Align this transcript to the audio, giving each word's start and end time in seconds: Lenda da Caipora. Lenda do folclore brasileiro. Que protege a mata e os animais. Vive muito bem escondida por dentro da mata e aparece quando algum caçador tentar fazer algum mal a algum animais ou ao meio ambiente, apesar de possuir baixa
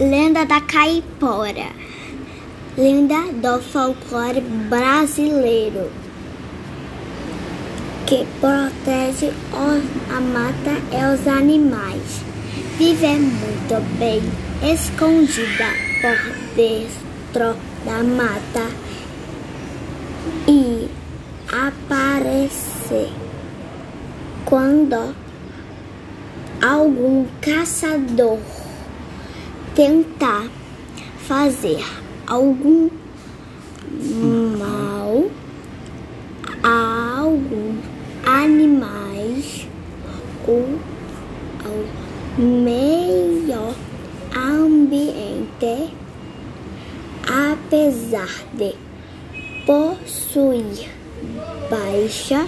Lenda 0.00 0.46
da 0.46 0.58
Caipora. 0.62 1.70
Lenda 2.78 3.30
do 3.30 3.60
folclore 3.60 4.40
brasileiro. 4.40 5.90
Que 8.06 8.26
protege 8.40 9.30
a 9.52 10.20
mata 10.20 10.80
e 10.90 11.14
os 11.14 11.28
animais. 11.28 12.22
Vive 12.78 13.18
muito 13.18 13.98
bem 13.98 14.22
escondida 14.62 15.68
por 16.00 16.56
dentro 16.56 17.54
da 17.84 18.02
mata 18.02 18.70
e 20.48 20.88
aparece 21.52 23.12
quando 24.46 25.14
algum 26.62 27.26
caçador 27.42 28.38
tentar 29.74 30.48
fazer 31.18 31.82
algum 32.26 32.90
mal 34.58 35.30
a 36.62 37.18
algum 37.20 37.76
animais 38.26 39.66
ou 40.46 40.78
ao 41.64 42.42
meio 42.42 43.74
ambiente, 44.36 45.92
apesar 47.26 48.44
de 48.54 48.74
possuir 49.66 50.90
baixa 51.70 52.46